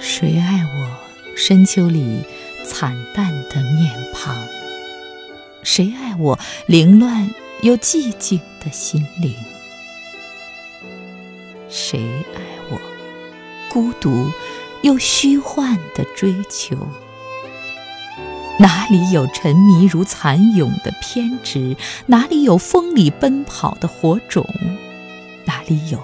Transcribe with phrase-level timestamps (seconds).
[0.00, 2.24] 谁爱我深秋里
[2.64, 4.36] 惨淡的面庞？
[5.64, 7.28] 谁爱我凌乱
[7.62, 9.34] 又寂静的心灵？
[11.68, 12.00] 谁
[12.36, 12.40] 爱
[12.70, 12.80] 我
[13.68, 14.30] 孤独
[14.82, 16.88] 又虚幻的追求？
[18.60, 21.76] 哪里有沉迷如蚕蛹的偏执？
[22.06, 24.46] 哪里有风里奔跑的火种？
[25.44, 26.00] 哪里有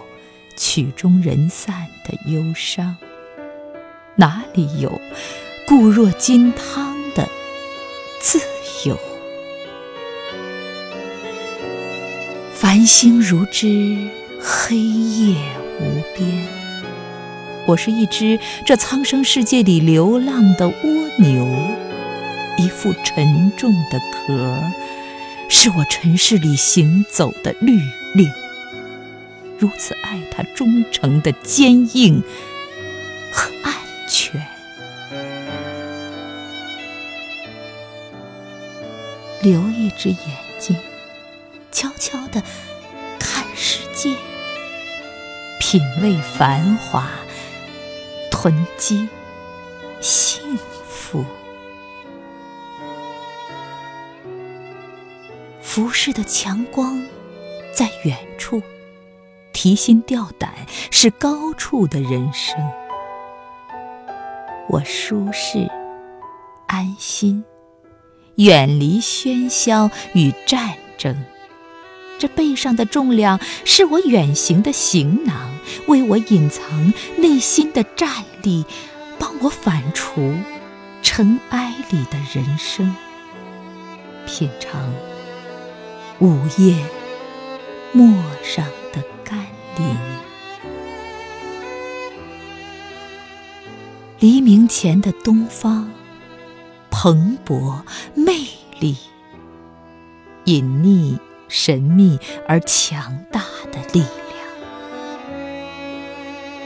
[0.57, 2.97] 曲终人散的忧伤？
[4.17, 5.01] 哪里有
[5.67, 7.29] 固若金汤的
[8.21, 8.39] 自
[8.87, 8.97] 由？
[12.55, 14.09] 繁星如织，
[14.41, 15.37] 黑夜
[15.81, 16.47] 无边。
[17.67, 20.75] 我是一只这苍生世界里流浪的蜗
[21.19, 21.49] 牛，
[22.59, 24.61] 一副沉重的壳，
[25.49, 27.81] 是我尘世里行走的律
[28.15, 28.31] 令。
[29.59, 32.23] 如此爱它忠诚的坚硬
[39.45, 40.19] 留一只眼
[40.59, 40.75] 睛，
[41.71, 42.43] 悄悄地
[43.21, 44.17] 看世界，
[45.61, 47.11] 品味繁华，
[48.31, 49.07] 囤积
[50.01, 50.57] 幸
[50.89, 51.23] 福。
[55.61, 56.99] 浮世的强光
[57.75, 58.63] 在远处，
[59.53, 60.55] 提心吊胆
[60.91, 62.57] 是高处的人生。
[64.71, 65.71] 我舒适
[66.67, 67.45] 安心。
[68.37, 71.25] 远离喧嚣与战争，
[72.19, 75.55] 这背上的重量是我远行的行囊，
[75.87, 78.65] 为我隐藏内心的战栗，
[79.19, 80.37] 帮我反刍
[81.01, 82.95] 尘埃里的人生，
[84.27, 84.93] 品尝
[86.19, 86.77] 午夜
[87.93, 89.97] 陌上的甘霖。
[94.19, 95.89] 黎明前的东方。
[97.05, 97.83] 蓬勃
[98.15, 98.33] 魅
[98.81, 98.97] 力，
[100.45, 104.09] 隐匿神秘而强大的力量。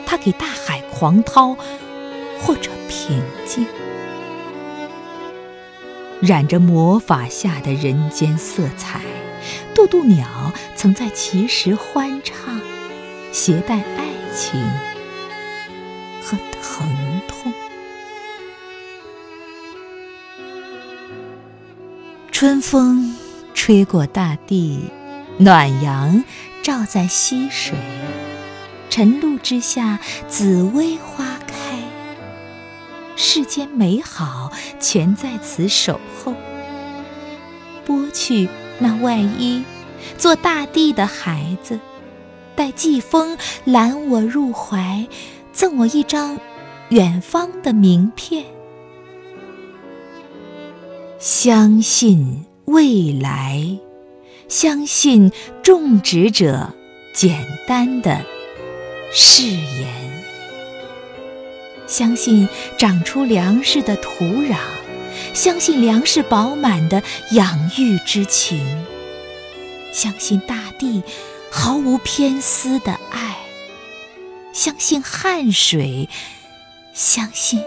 [0.07, 1.57] 它给大海狂涛，
[2.41, 3.67] 或者平静，
[6.21, 9.01] 染着魔法下的人间色彩。
[9.75, 12.61] 渡渡鸟曾在其时欢唱，
[13.33, 14.63] 携带爱情
[16.23, 16.89] 和疼
[17.27, 17.53] 痛。
[22.41, 23.17] 春风
[23.53, 24.79] 吹过大地，
[25.39, 26.23] 暖阳
[26.63, 27.77] 照在溪水，
[28.89, 31.81] 晨露之下，紫薇花开。
[33.17, 36.33] 世间美好全在此守候。
[37.85, 39.65] 剥去那外衣，
[40.17, 41.81] 做大地的孩子，
[42.55, 45.05] 待季风揽我入怀，
[45.53, 46.39] 赠我一张
[46.91, 48.45] 远方的名片。
[51.19, 53.61] 相信未来，
[54.47, 55.33] 相信
[55.65, 56.73] 种植者
[57.13, 58.25] 简单的
[59.13, 59.89] 誓言，
[61.89, 62.49] 相信
[62.79, 64.59] 长出粮食的土壤，
[65.35, 67.03] 相信粮食饱满的
[67.33, 68.65] 养育之情，
[69.93, 71.03] 相信大地
[71.51, 73.39] 毫无偏私的爱，
[74.53, 76.09] 相信汗水，
[76.95, 77.61] 相信。